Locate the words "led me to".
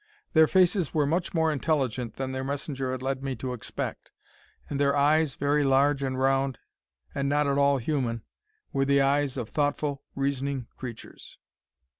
3.03-3.53